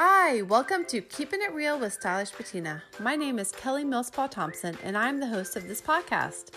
[0.00, 2.84] Hi, welcome to Keeping It Real with Stylish Patina.
[3.00, 6.52] My name is Kelly Millspaw Thompson, and I'm the host of this podcast.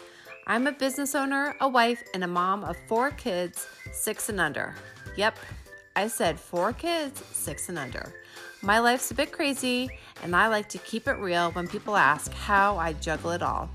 [0.46, 4.76] I'm a business owner, a wife, and a mom of four kids, six and under.
[5.18, 5.40] Yep,
[5.96, 8.14] I said four kids, six and under.
[8.62, 9.90] My life's a bit crazy,
[10.22, 13.72] and I like to keep it real when people ask how I juggle it all.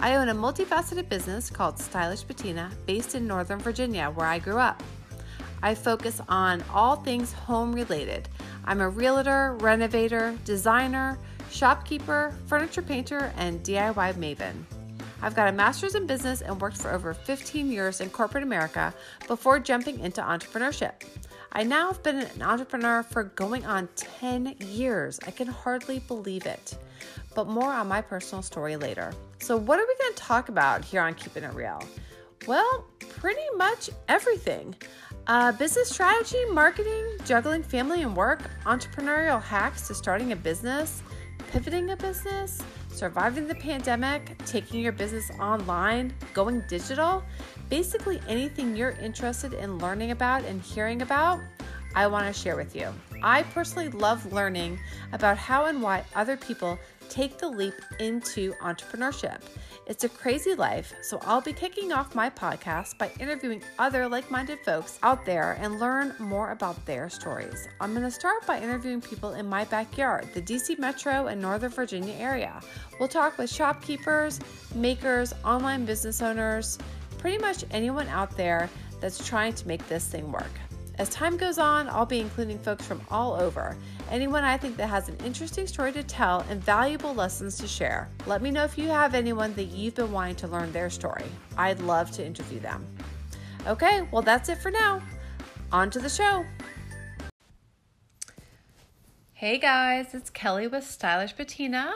[0.00, 4.58] I own a multifaceted business called Stylish Patina based in Northern Virginia, where I grew
[4.58, 4.82] up.
[5.62, 8.28] I focus on all things home related.
[8.66, 11.18] I'm a realtor, renovator, designer,
[11.50, 14.64] shopkeeper, furniture painter, and DIY maven.
[15.22, 18.92] I've got a master's in business and worked for over 15 years in corporate America
[19.28, 20.92] before jumping into entrepreneurship.
[21.52, 25.20] I now have been an entrepreneur for going on 10 years.
[25.26, 26.76] I can hardly believe it.
[27.34, 29.12] But more on my personal story later.
[29.38, 31.82] So, what are we going to talk about here on Keeping It Real?
[32.46, 34.74] Well, pretty much everything.
[35.26, 41.02] Uh, business strategy, marketing, juggling family and work, entrepreneurial hacks to starting a business,
[41.50, 47.24] pivoting a business, surviving the pandemic, taking your business online, going digital,
[47.68, 51.40] basically anything you're interested in learning about and hearing about,
[51.96, 52.94] I want to share with you.
[53.20, 54.78] I personally love learning
[55.12, 56.78] about how and why other people
[57.08, 59.40] take the leap into entrepreneurship.
[59.86, 64.30] It's a crazy life, so I'll be kicking off my podcast by interviewing other like
[64.30, 67.68] minded folks out there and learn more about their stories.
[67.80, 71.70] I'm going to start by interviewing people in my backyard, the DC Metro and Northern
[71.70, 72.60] Virginia area.
[72.98, 74.40] We'll talk with shopkeepers,
[74.74, 76.78] makers, online business owners,
[77.18, 78.68] pretty much anyone out there
[79.00, 80.50] that's trying to make this thing work.
[80.98, 83.76] As time goes on, I'll be including folks from all over.
[84.10, 88.08] Anyone I think that has an interesting story to tell and valuable lessons to share.
[88.26, 91.26] Let me know if you have anyone that you've been wanting to learn their story.
[91.58, 92.86] I'd love to interview them.
[93.66, 95.02] Okay, well, that's it for now.
[95.70, 96.46] On to the show.
[99.34, 101.92] Hey guys, it's Kelly with Stylish Patina.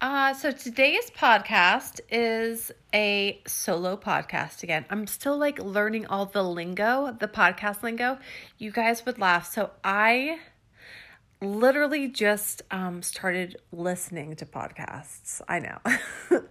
[0.00, 4.84] Uh, so today's podcast is a solo podcast again.
[4.90, 8.18] I'm still like learning all the lingo, the podcast lingo.
[8.58, 9.52] You guys would laugh.
[9.52, 10.38] So I
[11.42, 15.40] literally just um, started listening to podcasts.
[15.48, 15.78] I know.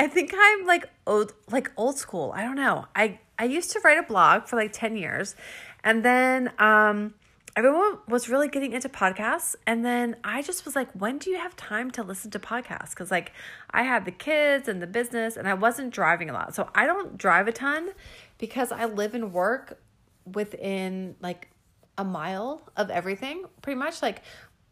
[0.00, 2.32] I think I'm like old, like old school.
[2.34, 2.86] I don't know.
[2.96, 5.36] I I used to write a blog for like 10 years
[5.84, 7.14] and then um
[7.56, 11.38] everyone was really getting into podcasts and then i just was like when do you
[11.38, 12.90] have time to listen to podcasts?
[12.90, 13.32] Because like
[13.70, 16.54] i had the kids and the business and i wasn't driving a lot.
[16.54, 17.90] So i don't drive a ton
[18.38, 19.80] because i live and work
[20.24, 21.48] within like
[21.96, 23.44] a mile of everything.
[23.62, 24.22] Pretty much like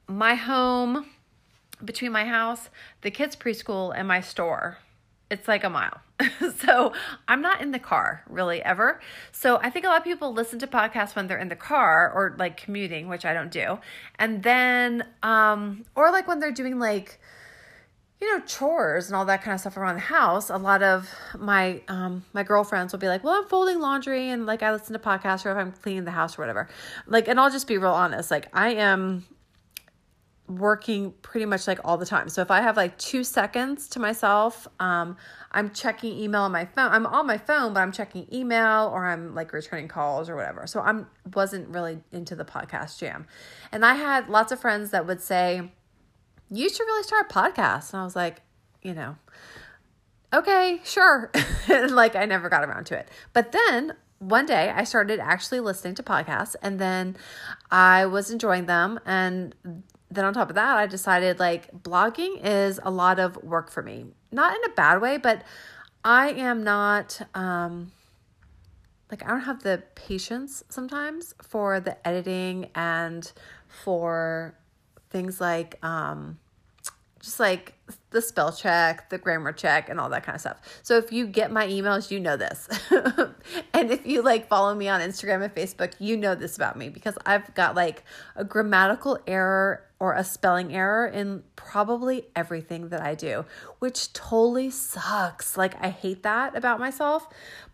[0.06, 1.06] my home
[1.84, 2.70] between my house
[3.03, 4.78] the kids preschool and my store
[5.31, 6.00] it's like a mile.
[6.59, 6.92] so
[7.28, 9.00] I'm not in the car really ever.
[9.32, 12.10] So I think a lot of people listen to podcasts when they're in the car
[12.12, 13.78] or like commuting, which I don't do.
[14.19, 17.20] And then, um, or like when they're doing like,
[18.20, 20.48] you know, chores and all that kind of stuff around the house.
[20.48, 24.47] A lot of my um my girlfriends will be like, "Well, I'm folding laundry and
[24.47, 26.66] like I listen to podcasts or if I'm cleaning the house or whatever."
[27.06, 28.31] Like, and I'll just be real honest.
[28.31, 29.26] Like, I am
[30.48, 32.28] working pretty much like all the time.
[32.28, 35.16] So if I have like two seconds to myself, um,
[35.52, 36.92] I'm checking email on my phone.
[36.92, 40.66] I'm on my phone, but I'm checking email or I'm like returning calls or whatever.
[40.66, 43.26] So I'm wasn't really into the podcast jam.
[43.72, 45.72] And I had lots of friends that would say,
[46.50, 47.92] You should really start a podcast.
[47.92, 48.42] And I was like,
[48.82, 49.16] you know,
[50.32, 51.30] okay, sure.
[51.68, 53.08] like I never got around to it.
[53.32, 57.16] But then one day I started actually listening to podcasts and then
[57.70, 59.54] I was enjoying them and
[60.10, 63.82] then on top of that, I decided like blogging is a lot of work for
[63.82, 64.06] me.
[64.30, 65.42] Not in a bad way, but
[66.04, 67.92] I am not um
[69.10, 73.30] like I don't have the patience sometimes for the editing and
[73.68, 74.54] for
[75.10, 76.38] things like um
[77.21, 77.75] just like
[78.10, 80.60] the spell check, the grammar check, and all that kind of stuff.
[80.82, 82.69] So if you get my emails, you know this.
[83.75, 86.88] and if you like follow me on Instagram and Facebook, you know this about me
[86.88, 88.04] because I've got like
[88.34, 93.47] a grammatical error or a spelling error in probably everything that I do,
[93.78, 95.57] which totally sucks.
[95.57, 97.27] Like, I hate that about myself.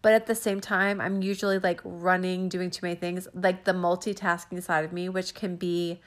[0.03, 3.73] But at the same time, I'm usually like running, doing too many things, like the
[3.73, 6.01] multitasking side of me, which can be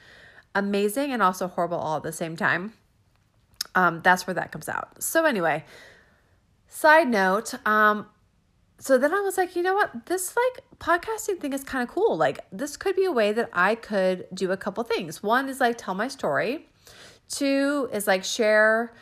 [0.53, 2.73] amazing and also horrible all at the same time.
[3.75, 5.03] Um, that's where that comes out.
[5.03, 5.65] So, anyway,
[6.67, 8.07] side note, um,
[8.79, 10.05] so then I was like, you know what?
[10.07, 12.17] This like podcasting thing is kind of cool.
[12.17, 15.23] Like, this could be a way that I could do a couple things.
[15.23, 16.67] One is like tell my story,
[17.29, 18.93] two is like share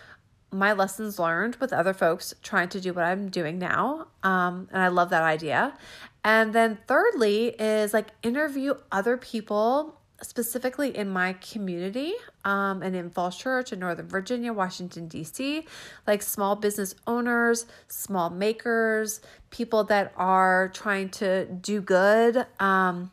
[0.52, 4.08] my lessons learned with other folks trying to do what I'm doing now.
[4.22, 5.76] Um, and I love that idea.
[6.24, 12.14] And then thirdly is like interview other people specifically in my community
[12.46, 15.66] um, and in Falls Church in Northern Virginia, Washington, D.C.,
[16.08, 23.12] like small business owners, small makers, people that are trying to do good um,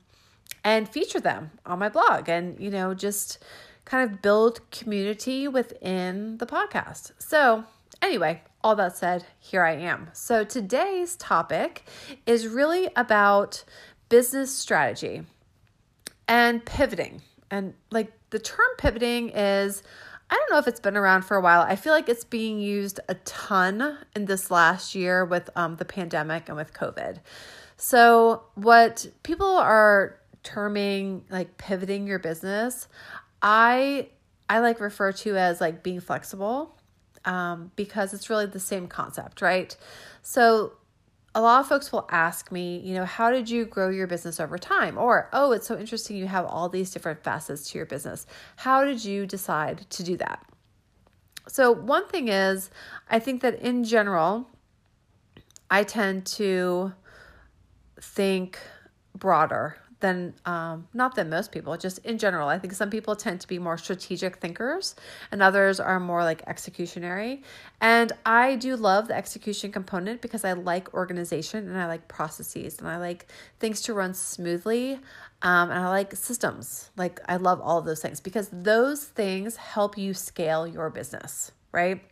[0.65, 3.39] and feature them on my blog and, you know, just
[3.85, 7.13] kind of build community within the podcast.
[7.19, 7.65] So,
[8.01, 10.11] anyway, all that said, here I am.
[10.13, 11.85] So, today's topic
[12.27, 13.65] is really about
[14.09, 15.23] business strategy
[16.31, 17.21] and pivoting.
[17.51, 19.83] And like the term pivoting is,
[20.31, 21.63] I don't know if it's been around for a while.
[21.63, 25.85] I feel like it's being used a ton in this last year with um, the
[25.85, 27.19] pandemic and with COVID.
[27.77, 32.87] So, what people are terming like pivoting your business,
[33.43, 34.09] I
[34.49, 36.77] I like refer to as like being flexible
[37.25, 39.77] um, because it's really the same concept, right?
[40.23, 40.75] So
[41.35, 44.41] a lot of folks will ask me, you know, how did you grow your business
[44.41, 44.99] over time?
[44.99, 48.27] Or, oh, it's so interesting you have all these different facets to your business.
[48.57, 50.45] How did you decide to do that?
[51.47, 52.71] So, one thing is,
[53.09, 54.49] I think that in general,
[55.71, 56.93] I tend to
[58.01, 58.59] think
[59.17, 62.49] broader than um, not than most people just in general.
[62.49, 64.95] I think some people tend to be more strategic thinkers
[65.31, 67.43] and others are more like executionary.
[67.81, 72.79] And i do love the execution component because i like organization and i like processes
[72.79, 73.27] and i like
[73.59, 74.95] things to run smoothly
[75.43, 76.91] um, and i like systems.
[76.97, 81.53] Like i love all of those things because those things help you scale your business
[81.73, 82.03] right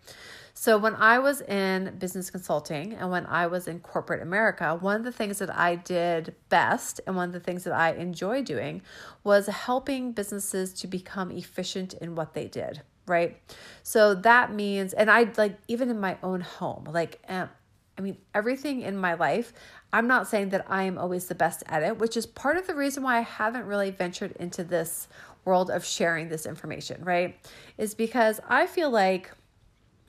[0.61, 4.97] so, when I was in business consulting and when I was in corporate America, one
[4.97, 8.43] of the things that I did best and one of the things that I enjoy
[8.43, 8.83] doing
[9.23, 13.41] was helping businesses to become efficient in what they did, right?
[13.85, 17.49] So, that means, and I like even in my own home, like, um,
[17.97, 19.53] I mean, everything in my life,
[19.93, 22.67] I'm not saying that I am always the best at it, which is part of
[22.67, 25.07] the reason why I haven't really ventured into this
[25.45, 27.37] world of sharing this information, right?
[27.79, 29.31] Is because I feel like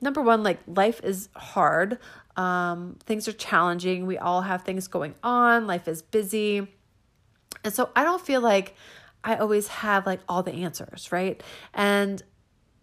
[0.00, 1.98] number one, like life is hard.
[2.36, 4.06] Um, things are challenging.
[4.06, 5.66] We all have things going on.
[5.66, 6.66] Life is busy.
[7.64, 8.74] And so I don't feel like
[9.22, 11.42] I always have like all the answers, right?
[11.74, 12.22] And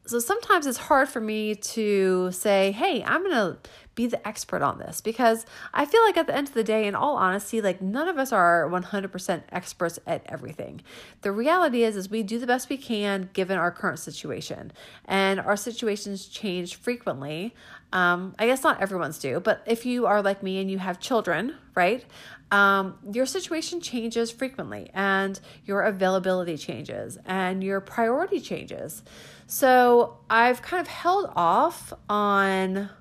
[0.05, 3.57] so sometimes it's hard for me to say, hey, I'm going to
[3.97, 6.85] be the expert on this because I feel like at the end of the day,
[6.87, 10.81] in all honesty, like none of us are 100% experts at everything.
[11.23, 14.71] The reality is, is we do the best we can given our current situation,
[15.05, 17.55] and our situations change frequently.
[17.91, 20.99] Um, I guess not everyone's do, but if you are like me and you have
[20.99, 22.05] children, right?
[22.51, 29.01] Um, your situation changes frequently, and your availability changes, and your priority changes.
[29.47, 32.91] So I've kind of held off on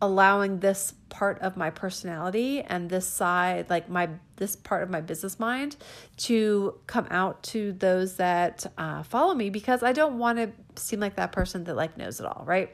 [0.00, 5.00] allowing this part of my personality and this side like my this part of my
[5.00, 5.74] business mind
[6.16, 11.00] to come out to those that uh, follow me because i don't want to seem
[11.00, 12.70] like that person that like knows it all right?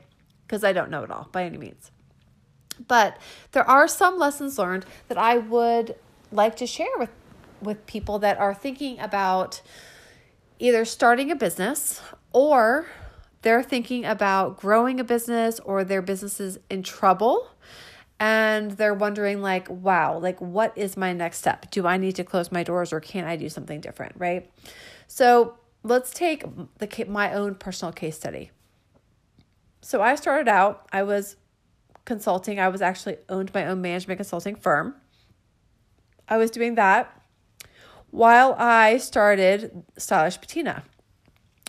[0.47, 1.91] Because i don't know it all by any means.
[2.89, 3.19] But
[3.53, 5.97] there are some lessons learned that i would
[6.31, 7.11] like to share with
[7.61, 9.63] with people that are thinking about
[10.59, 12.87] either starting a business or
[13.45, 17.49] they're thinking about growing a business or their business is in trouble.
[18.19, 21.71] And they're wondering like wow like what is my next step?
[21.71, 24.51] Do i need to close my doors or can i do something different right?
[25.09, 26.45] So let's take
[26.79, 28.51] the my own personal case study.
[29.83, 31.37] So i started out i was
[32.05, 34.95] consulting i was actually owned my own management consulting firm.
[36.29, 37.21] I was doing that
[38.11, 40.85] while i started stylish patina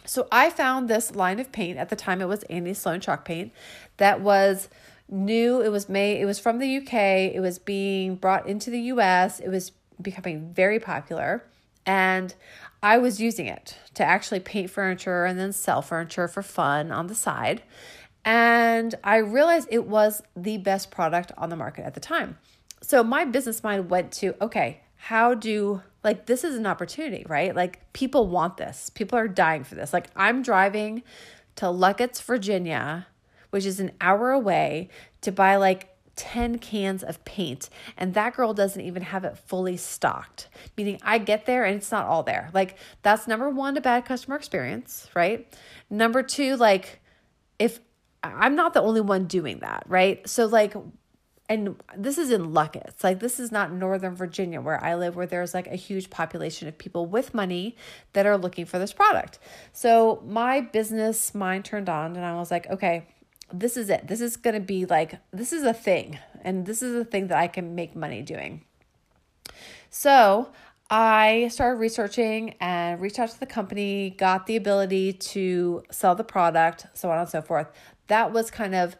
[0.05, 3.25] so I found this line of paint at the time it was Annie Sloan chalk
[3.25, 3.51] paint
[3.97, 4.69] that was
[5.09, 5.62] new.
[5.62, 6.93] It was made it was from the UK.
[7.33, 9.39] It was being brought into the US.
[9.39, 9.71] It was
[10.01, 11.43] becoming very popular
[11.85, 12.33] and
[12.81, 17.07] I was using it to actually paint furniture and then sell furniture for fun on
[17.07, 17.63] the side.
[18.24, 22.38] And I realized it was the best product on the market at the time.
[22.81, 27.55] So my business mind went to okay, how do like this is an opportunity, right?
[27.55, 28.89] Like people want this.
[28.89, 29.93] People are dying for this.
[29.93, 31.03] Like I'm driving
[31.57, 33.05] to Luckett's, Virginia,
[33.51, 34.89] which is an hour away
[35.21, 39.75] to buy like 10 cans of paint and that girl doesn't even have it fully
[39.75, 40.47] stocked
[40.77, 44.05] meaning i get there and it's not all there like that's number one a bad
[44.05, 45.53] customer experience right
[45.89, 47.01] number two like
[47.59, 47.81] if
[48.24, 50.74] i'm not the only one doing that right so like
[51.47, 53.03] and this is in Luckett's.
[53.03, 56.67] Like this is not Northern Virginia where I live, where there's like a huge population
[56.67, 57.75] of people with money
[58.13, 59.39] that are looking for this product.
[59.73, 63.07] So my business mind turned on, and I was like, okay,
[63.53, 64.07] this is it.
[64.07, 67.37] This is gonna be like this is a thing, and this is a thing that
[67.37, 68.63] I can make money doing.
[69.89, 70.51] So
[70.89, 76.23] I started researching and reached out to the company, got the ability to sell the
[76.23, 77.67] product, so on and so forth.
[78.07, 78.95] That was kind of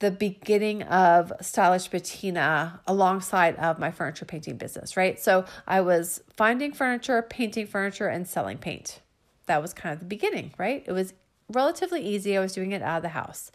[0.00, 5.18] the beginning of Stylish Patina alongside of my furniture painting business, right?
[5.18, 9.00] So I was finding furniture, painting furniture, and selling paint.
[9.46, 10.84] That was kind of the beginning, right?
[10.86, 11.14] It was
[11.48, 12.36] relatively easy.
[12.36, 13.50] I was doing it out of the house.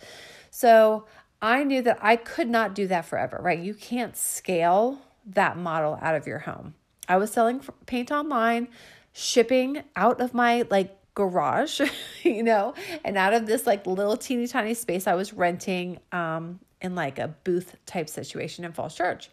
[0.50, 1.06] So
[1.42, 3.60] I knew that I could not do that forever, right?
[3.60, 6.74] You can't scale that model out of your home.
[7.08, 8.68] I was selling paint online,
[9.14, 11.82] shipping out of my like garage,
[12.24, 16.60] you know, and out of this like little teeny tiny space I was renting um,
[16.82, 19.30] in like a booth type situation in Falls Church.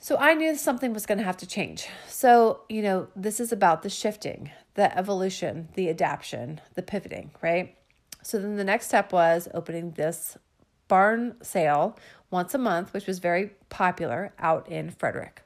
[0.00, 1.88] So I knew something was going to have to change.
[2.06, 7.74] So, you know, this is about the shifting, the evolution, the adaptation, the pivoting, right?
[8.22, 10.38] So then the next step was opening this
[10.86, 11.98] barn sale
[12.30, 15.42] once a month, which was very popular out in Frederick.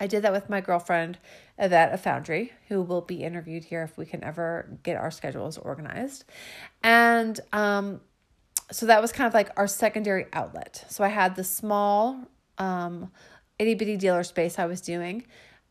[0.00, 1.18] I did that with my girlfriend,
[1.58, 5.58] Yvette, a foundry, who will be interviewed here if we can ever get our schedules
[5.58, 6.24] organized.
[6.82, 8.00] And um,
[8.70, 10.84] so that was kind of like our secondary outlet.
[10.88, 12.18] So I had the small
[12.58, 13.10] um,
[13.58, 15.24] itty bitty dealer space I was doing,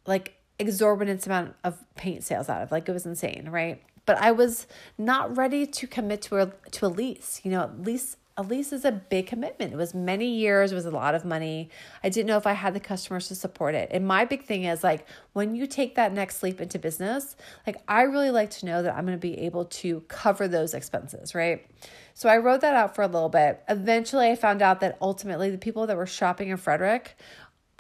[0.05, 2.71] like exorbitant amount of paint sales out of.
[2.71, 3.81] Like it was insane, right?
[4.05, 4.67] But I was
[4.97, 7.41] not ready to commit to a to a lease.
[7.43, 9.73] You know, at least a lease is a big commitment.
[9.73, 11.69] It was many years, it was a lot of money.
[12.03, 13.89] I didn't know if I had the customers to support it.
[13.91, 17.77] And my big thing is like when you take that next leap into business, like
[17.87, 21.33] I really like to know that I'm going to be able to cover those expenses,
[21.33, 21.65] right?
[22.13, 23.63] So I wrote that out for a little bit.
[23.67, 27.17] Eventually, I found out that ultimately the people that were shopping in Frederick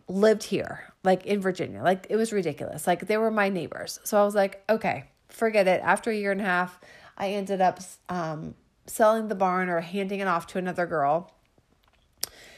[0.07, 1.83] lived here, like in Virginia.
[1.83, 2.87] Like it was ridiculous.
[2.87, 3.99] Like they were my neighbors.
[4.03, 5.81] So I was like, okay, forget it.
[5.83, 6.79] After a year and a half,
[7.15, 8.55] I ended up um,
[8.87, 11.31] selling the barn or handing it off to another girl.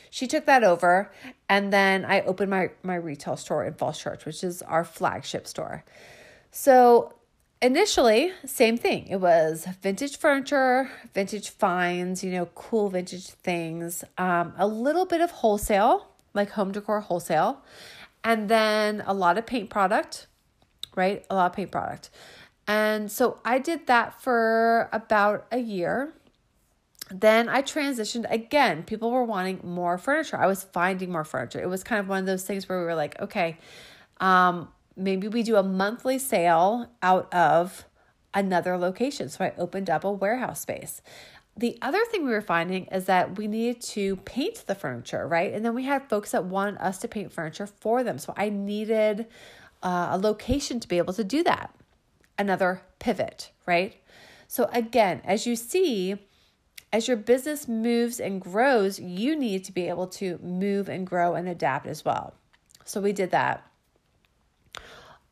[0.10, 1.12] She took that over,
[1.48, 5.46] and then I opened my, my retail store in Falls Church, which is our flagship
[5.46, 5.84] store.
[6.52, 7.14] So
[7.62, 9.06] initially, same thing.
[9.08, 15.22] It was vintage furniture, vintage finds, you know, cool vintage things, um, a little bit
[15.22, 17.62] of wholesale, like home decor wholesale,
[18.24, 20.26] and then a lot of paint product,
[20.96, 21.24] right?
[21.30, 22.10] A lot of paint product.
[22.68, 26.14] And so I did that for about a year
[27.10, 28.84] then I transitioned again.
[28.84, 30.38] People were wanting more furniture.
[30.38, 31.62] I was finding more furniture.
[31.62, 33.58] It was kind of one of those things where we were like, okay,
[34.20, 37.86] um, maybe we do a monthly sale out of
[38.34, 39.30] another location.
[39.30, 41.02] So I opened up a warehouse space.
[41.58, 45.54] The other thing we were finding is that we needed to paint the furniture, right?
[45.54, 48.18] And then we had folks that wanted us to paint furniture for them.
[48.18, 49.26] So I needed
[49.84, 51.76] uh, a location to be able to do that.
[52.38, 53.96] Another pivot, right?
[54.48, 56.18] So again, as you see,
[56.92, 61.36] as your business moves and grows, you need to be able to move and grow
[61.36, 62.34] and adapt as well.
[62.86, 63.66] So we did that.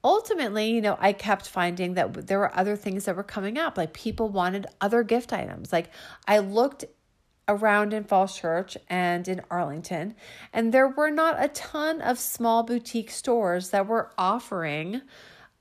[0.04, 3.78] Ultimately, you know, I kept finding that there were other things that were coming up.
[3.78, 5.74] Like people wanted other gift items.
[5.74, 5.90] Like
[6.28, 6.86] I looked
[7.48, 10.16] around in Falls Church and in Arlington,
[10.54, 15.02] and there were not a ton of small boutique stores that were offering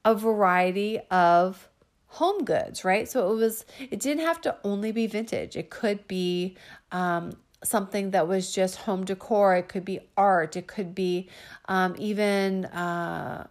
[0.04, 1.68] a variety of
[2.08, 3.08] home goods, right?
[3.08, 5.56] So it was, it didn't have to only be vintage.
[5.56, 6.56] It could be
[6.92, 7.32] um,
[7.62, 9.56] something that was just home decor.
[9.56, 10.56] It could be art.
[10.56, 11.28] It could be
[11.66, 13.46] um, even uh,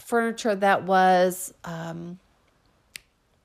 [0.00, 2.18] furniture that was um,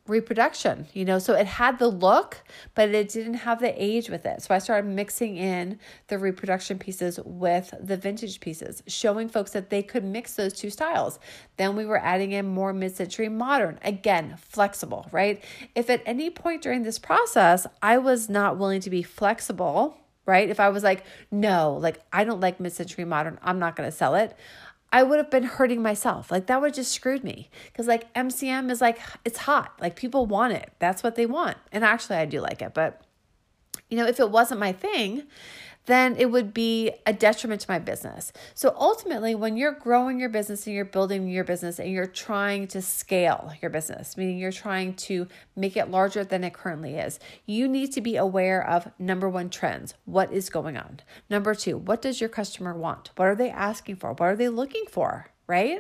[0.08, 1.20] reproduction, you know.
[1.20, 2.44] So it had the look,
[2.76, 4.42] but it didn't have the age with it.
[4.42, 9.70] So I started mixing in the reproduction pieces with the vintage pieces, showing folks that
[9.70, 11.20] they could mix those two styles.
[11.58, 15.44] Then we were adding in more mid century modern, again, flexible, right?
[15.76, 19.98] If at any point during this process I was not willing to be flexible,
[20.28, 20.50] right?
[20.50, 23.90] If I was like, no, like I don't like mid century modern, I'm not going
[23.90, 24.36] to sell it.
[24.92, 26.32] I would have been hurting myself.
[26.32, 27.50] Like that would have just screwed me.
[27.76, 29.74] Cause like MCM is like, it's hot.
[29.82, 30.72] Like people want it.
[30.80, 31.58] That's what they want.
[31.72, 32.74] And actually, I do like it.
[32.74, 33.02] But,
[33.90, 35.24] you know, if it wasn't my thing,
[35.88, 38.32] then it would be a detriment to my business.
[38.54, 42.68] So ultimately, when you're growing your business and you're building your business and you're trying
[42.68, 47.20] to scale your business, meaning you're trying to make it larger than it currently is,
[47.46, 49.94] you need to be aware of number one, trends.
[50.06, 51.00] What is going on?
[51.30, 53.12] Number two, what does your customer want?
[53.16, 54.12] What are they asking for?
[54.12, 55.32] What are they looking for?
[55.48, 55.80] Right?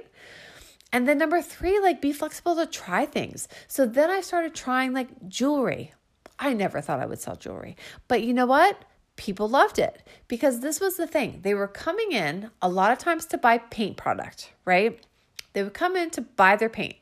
[0.93, 3.49] And then number three, like be flexible to try things.
[3.67, 5.93] So then I started trying like jewelry.
[6.39, 7.75] I never thought I would sell jewelry.
[8.07, 8.81] But you know what?
[9.17, 11.39] People loved it because this was the thing.
[11.41, 14.99] They were coming in a lot of times to buy paint product, right?
[15.53, 16.95] They would come in to buy their paint.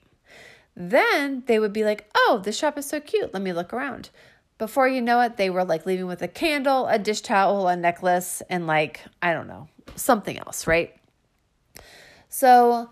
[0.76, 3.34] Then they would be like, oh, this shop is so cute.
[3.34, 4.10] Let me look around.
[4.58, 7.76] Before you know it, they were like leaving with a candle, a dish towel, a
[7.76, 10.96] necklace, and like, I don't know, something else, right?
[12.30, 12.90] So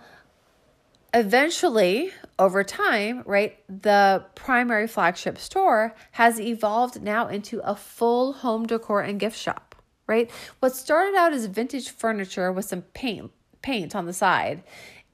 [1.14, 8.66] eventually, over time, right, the primary flagship store has evolved now into a full home
[8.66, 9.76] decor and gift shop,
[10.08, 10.30] right?
[10.60, 14.62] What started out as vintage furniture with some paint paint on the side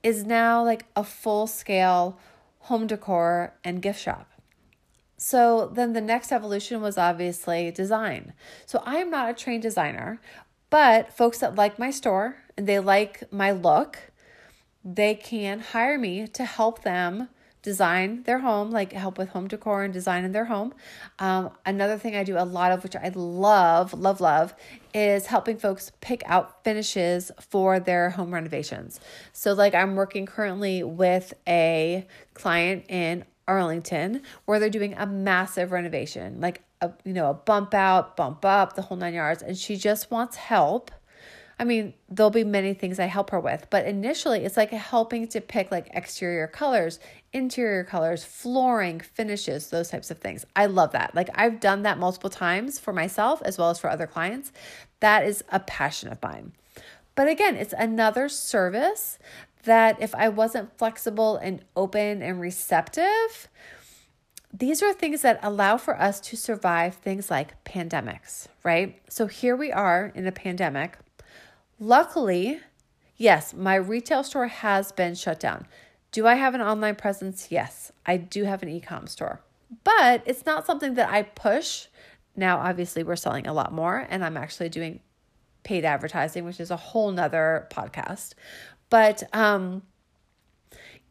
[0.02, 2.18] is now like a full scale
[2.62, 4.28] home decor and gift shop.
[5.18, 8.34] So then the next evolution was obviously design.
[8.66, 10.22] So I am not a trained designer,
[10.70, 14.09] but folks that like my store and they like my look,
[14.84, 17.30] they can hire me to help them
[17.62, 20.74] design their home, like help with home decor and design in their home.
[21.20, 24.54] Um, another thing I do a lot of, which I love, love, love,
[24.94, 29.00] is helping folks pick out finishes for their home renovations.
[29.34, 35.72] So, like, I'm working currently with a client in Arlington where they're doing a massive
[35.72, 39.58] renovation, like a you know a bump out, bump up, the whole nine yards, and
[39.58, 40.92] she just wants help.
[41.60, 45.28] I mean, there'll be many things I help her with, but initially it's like helping
[45.28, 47.00] to pick like exterior colors,
[47.34, 50.46] interior colors, flooring, finishes, those types of things.
[50.56, 51.14] I love that.
[51.14, 54.54] Like I've done that multiple times for myself as well as for other clients.
[55.02, 56.54] That is a passion of mine.
[57.14, 59.20] But again, it's another service
[59.64, 63.50] that if I wasn't flexible and open and receptive,
[64.54, 68.98] these are things that allow for us to survive things like pandemics, right?
[69.10, 70.98] So here we are in a pandemic.
[71.80, 72.60] Luckily,
[73.16, 75.66] yes, my retail store has been shut down.
[76.12, 77.48] Do I have an online presence?
[77.50, 79.42] Yes, I do have an e com store,
[79.84, 81.88] but it's not something that I push.
[82.36, 85.00] Now, obviously, we're selling a lot more, and I'm actually doing
[85.64, 88.34] paid advertising, which is a whole nother podcast.
[88.90, 89.84] But, um,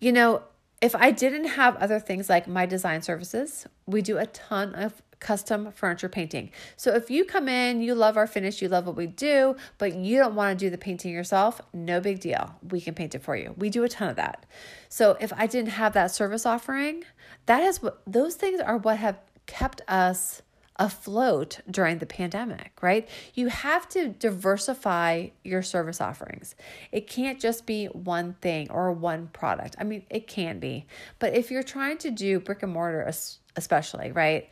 [0.00, 0.42] you know,
[0.80, 5.02] if I didn't have other things like my design services, we do a ton of
[5.20, 6.50] custom furniture painting.
[6.76, 9.94] So if you come in, you love our finish, you love what we do, but
[9.94, 12.54] you don't want to do the painting yourself, no big deal.
[12.70, 13.54] We can paint it for you.
[13.56, 14.46] We do a ton of that.
[14.88, 17.04] So if I didn't have that service offering,
[17.46, 20.42] that is what those things are what have kept us
[20.78, 23.08] afloat during the pandemic, right?
[23.34, 26.54] You have to diversify your service offerings.
[26.92, 29.74] It can't just be one thing or one product.
[29.78, 30.86] I mean, it can be,
[31.18, 33.10] but if you're trying to do brick and mortar,
[33.56, 34.48] especially, right?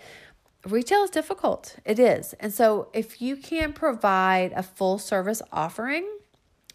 [0.67, 1.77] Retail is difficult.
[1.85, 2.33] It is.
[2.41, 6.09] And so if you can provide a full service offering,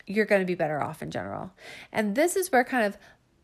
[0.07, 1.51] you're going to be better off in general.
[1.91, 2.97] And this is where kind of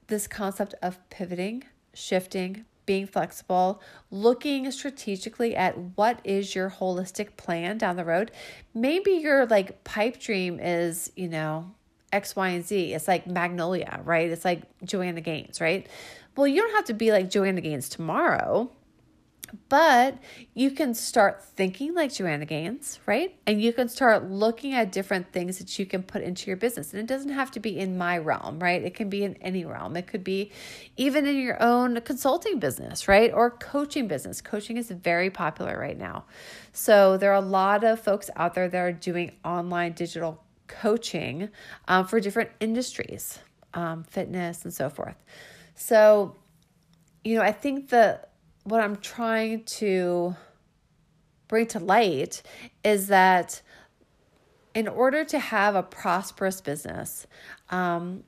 [0.08, 7.78] this concept of pivoting, shifting, being flexible, looking strategically at what is your holistic plan
[7.78, 8.32] down the road.
[8.74, 11.72] Maybe your like pipe dream is, you know,
[12.14, 12.94] X, Y, and Z.
[12.94, 14.30] It's like Magnolia, right?
[14.30, 15.88] It's like Joanna Gaines, right?
[16.38, 18.72] Well, you don't have to be like Joanna Gaines tomorrow.
[19.70, 20.18] But
[20.54, 23.36] you can start thinking like Joanna Gaines, right?
[23.46, 26.94] And you can start looking at different things that you can put into your business.
[26.94, 28.84] And it doesn't have to be in my realm, right?
[28.84, 29.96] It can be in any realm.
[29.96, 30.52] It could be
[30.98, 33.32] even in your own consulting business, right?
[33.34, 34.42] Or coaching business.
[34.42, 36.26] Coaching is very popular right now.
[36.74, 41.50] So there are a lot of folks out there that are doing online digital coaching
[41.88, 43.40] um, for different industries,
[43.74, 45.16] um, fitness, and so forth.
[45.76, 46.36] So,
[47.24, 48.20] you know, I think the
[48.67, 50.36] what I'm trying to
[51.47, 52.41] bring to light
[52.84, 53.62] is that
[54.75, 57.27] in order to have a prosperous business,
[57.69, 58.25] um,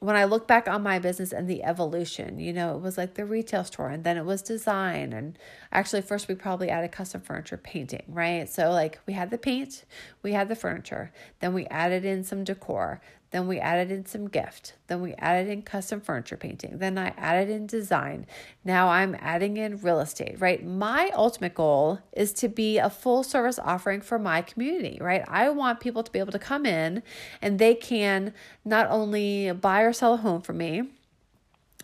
[0.00, 3.14] when I look back on my business and the evolution, you know, it was like
[3.14, 5.12] the retail store and then it was design.
[5.12, 5.38] And
[5.72, 8.48] actually, first we probably added custom furniture painting, right?
[8.48, 9.84] So, like, we had the paint,
[10.22, 13.00] we had the furniture, then we added in some decor,
[13.34, 14.74] then we added in some gift.
[14.86, 16.78] Then we added in custom furniture painting.
[16.78, 18.26] Then I added in design.
[18.64, 20.64] Now I'm adding in real estate, right?
[20.64, 25.24] My ultimate goal is to be a full service offering for my community, right?
[25.26, 27.02] I want people to be able to come in
[27.42, 30.82] and they can not only buy or sell a home from me,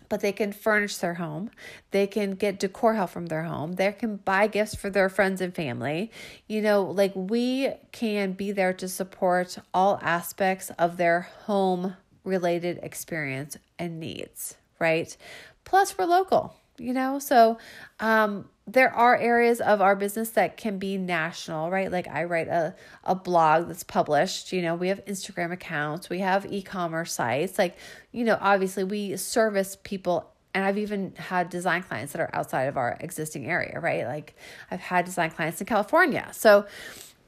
[0.09, 1.49] but they can furnish their home.
[1.91, 3.73] They can get decor help from their home.
[3.73, 6.11] They can buy gifts for their friends and family.
[6.47, 12.79] You know, like we can be there to support all aspects of their home related
[12.83, 15.15] experience and needs, right?
[15.63, 17.57] Plus, we're local, you know, so
[17.99, 21.91] um, there are areas of our business that can be national, right?
[21.91, 26.19] Like I write a, a blog that's published, you know, we have Instagram accounts, we
[26.19, 27.57] have e commerce sites.
[27.57, 27.77] Like,
[28.11, 32.63] you know, obviously we service people, and I've even had design clients that are outside
[32.63, 34.05] of our existing area, right?
[34.05, 34.35] Like
[34.69, 36.65] I've had design clients in California, so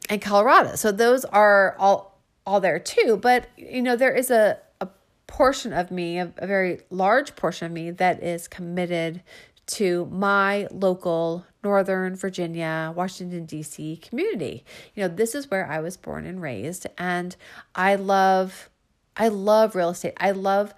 [0.09, 0.75] and Colorado.
[0.75, 3.17] So those are all all there too.
[3.21, 4.87] But you know, there is a, a
[5.27, 9.23] portion of me, a very large portion of me that is committed
[9.65, 13.97] to my local Northern Virginia, Washington, D.C.
[13.97, 14.65] community.
[14.95, 17.35] You know, this is where I was born and raised, and
[17.75, 18.69] I love.
[19.15, 20.15] I love real estate.
[20.17, 20.73] I love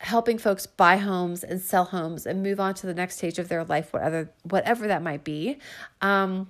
[0.00, 3.48] helping folks buy homes and sell homes and move on to the next stage of
[3.48, 5.58] their life, whatever whatever that might be.
[6.00, 6.48] Um,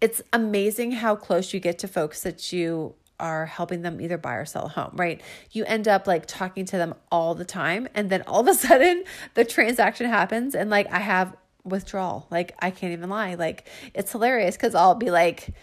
[0.00, 4.34] it's amazing how close you get to folks that you are helping them either buy
[4.34, 5.20] or sell a home, right?
[5.52, 8.54] You end up like talking to them all the time, and then all of a
[8.66, 12.26] sudden the transaction happens, and like I have withdrawal.
[12.30, 13.34] Like I can't even lie.
[13.34, 15.54] Like it's hilarious because I'll be like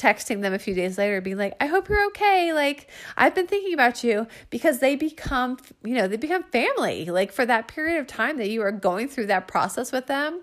[0.00, 3.46] texting them a few days later being like i hope you're okay like i've been
[3.46, 8.00] thinking about you because they become you know they become family like for that period
[8.00, 10.40] of time that you are going through that process with them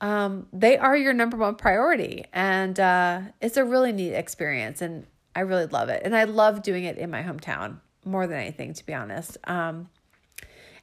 [0.00, 5.06] um, they are your number one priority and uh, it's a really neat experience and
[5.36, 8.72] i really love it and i love doing it in my hometown more than anything
[8.72, 9.88] to be honest um,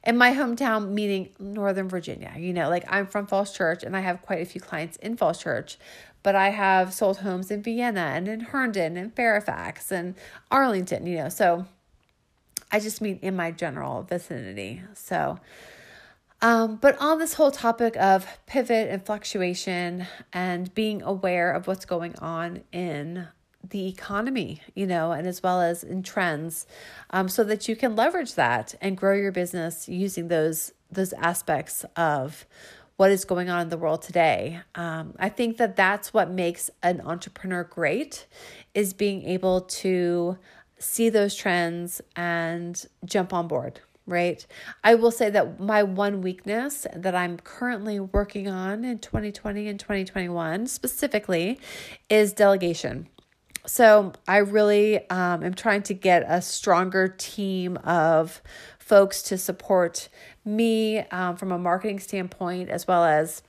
[0.06, 2.32] in my hometown, meaning Northern Virginia.
[2.36, 5.16] You know, like I'm from Falls Church and I have quite a few clients in
[5.16, 5.78] Falls Church,
[6.22, 10.14] but I have sold homes in Vienna and in Herndon and Fairfax and
[10.50, 11.28] Arlington, you know.
[11.28, 11.66] So
[12.70, 14.82] I just mean in my general vicinity.
[14.94, 15.38] So,
[16.42, 21.86] um, but on this whole topic of pivot and fluctuation and being aware of what's
[21.86, 23.28] going on in
[23.70, 26.66] the economy, you know, and as well as in trends,
[27.10, 31.84] um, so that you can leverage that and grow your business using those those aspects
[31.96, 32.46] of
[32.96, 34.60] what is going on in the world today.
[34.76, 38.26] Um, I think that that's what makes an entrepreneur great
[38.72, 40.38] is being able to
[40.78, 44.46] see those trends and jump on board right?
[44.82, 49.80] I will say that my one weakness that I'm currently working on in 2020 and
[49.80, 51.58] 2021 specifically
[52.10, 53.08] is delegation.
[53.66, 58.42] So I really um, am trying to get a stronger team of
[58.78, 60.08] folks to support
[60.44, 63.42] me um, from a marketing standpoint as well as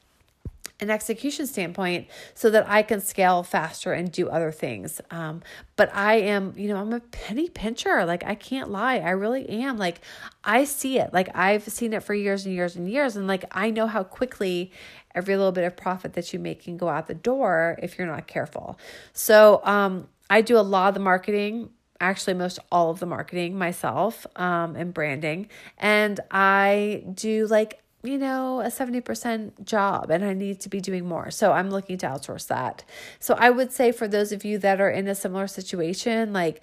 [0.79, 4.99] an execution standpoint so that I can scale faster and do other things.
[5.09, 5.41] Um,
[5.75, 8.05] but I am, you know, I'm a penny pincher.
[8.05, 8.97] Like, I can't lie.
[8.97, 9.77] I really am.
[9.77, 10.01] Like,
[10.43, 11.13] I see it.
[11.13, 13.15] Like, I've seen it for years and years and years.
[13.15, 14.71] And like, I know how quickly
[15.13, 18.07] every little bit of profit that you make can go out the door if you're
[18.07, 18.77] not careful.
[19.13, 21.69] So, um, I do a lot of the marketing
[22.01, 28.17] actually most all of the marketing myself um, and branding and i do like you
[28.17, 31.31] know, a 70% job and I need to be doing more.
[31.31, 32.83] So I'm looking to outsource that.
[33.19, 36.61] So I would say for those of you that are in a similar situation, like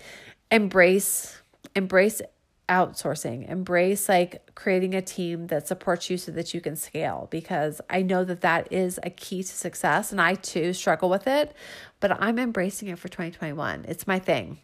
[0.51, 1.39] embrace
[1.75, 2.21] embrace
[2.69, 7.81] outsourcing, embrace like creating a team that supports you so that you can scale because
[7.91, 11.55] I know that that is a key to success and I too struggle with it,
[12.01, 13.85] but I'm embracing it for 2021.
[13.89, 14.59] It's my thing.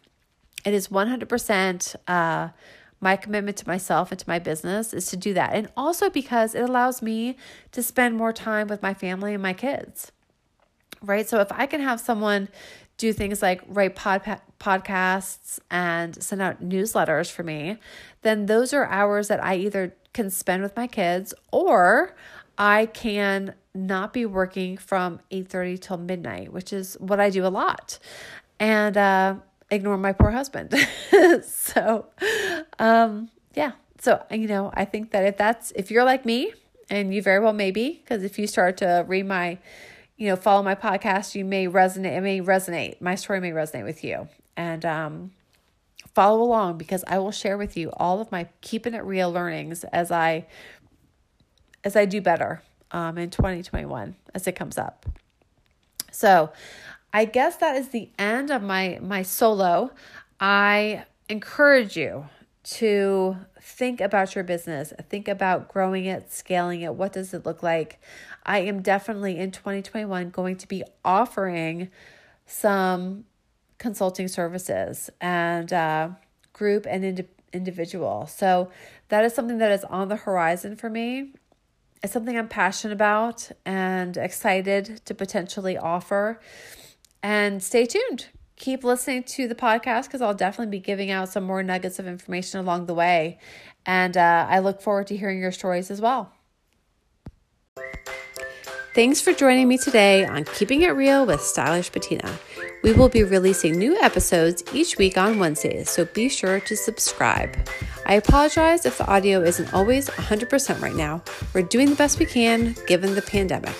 [0.65, 2.49] It is 100% uh
[3.01, 5.53] my commitment to myself and to my business is to do that.
[5.53, 7.37] And also because it allows me
[7.71, 10.11] to spend more time with my family and my kids.
[11.01, 11.27] Right?
[11.27, 12.49] So if I can have someone
[12.97, 17.77] do things like write pod- podcasts and send out newsletters for me,
[18.21, 22.15] then those are hours that I either can spend with my kids or
[22.57, 27.47] I can not be working from 8:30 till midnight, which is what I do a
[27.47, 27.99] lot.
[28.59, 29.35] And uh
[29.71, 30.73] ignore my poor husband.
[31.43, 32.07] so,
[32.77, 33.73] um, yeah.
[33.99, 36.53] So, you know, I think that if that's, if you're like me,
[36.89, 39.59] and you very well may be, because if you start to read my,
[40.17, 43.83] you know, follow my podcast, you may resonate, it may resonate, my story may resonate
[43.85, 44.27] with you.
[44.57, 45.31] And, um,
[46.15, 49.83] follow along because I will share with you all of my keeping it real learnings
[49.85, 50.47] as I,
[51.83, 55.05] as I do better, um, in 2021 as it comes up.
[56.11, 56.51] So,
[57.13, 59.91] I guess that is the end of my my solo.
[60.39, 62.29] I encourage you
[62.63, 66.93] to think about your business, think about growing it, scaling it.
[66.95, 67.99] What does it look like?
[68.45, 71.89] I am definitely in 2021 going to be offering
[72.45, 73.25] some
[73.77, 76.09] consulting services and uh,
[76.53, 78.27] group and ind- individual.
[78.27, 78.69] So
[79.09, 81.33] that is something that is on the horizon for me.
[82.03, 86.39] It's something I'm passionate about and excited to potentially offer.
[87.21, 88.27] And stay tuned.
[88.55, 92.07] Keep listening to the podcast because I'll definitely be giving out some more nuggets of
[92.07, 93.39] information along the way.
[93.85, 96.33] And uh, I look forward to hearing your stories as well.
[98.95, 102.37] Thanks for joining me today on Keeping It Real with Stylish Patina.
[102.83, 107.55] We will be releasing new episodes each week on Wednesdays, so be sure to subscribe.
[108.05, 111.23] I apologize if the audio isn't always 100% right now.
[111.53, 113.75] We're doing the best we can given the pandemic.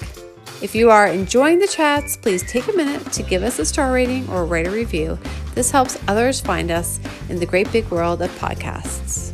[0.61, 3.93] If you are enjoying the chats, please take a minute to give us a star
[3.93, 5.17] rating or write a review.
[5.55, 9.31] This helps others find us in the great big world of podcasts.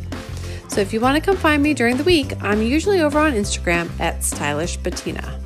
[0.70, 3.32] So if you want to come find me during the week, I'm usually over on
[3.32, 5.45] Instagram at Stylish Patina.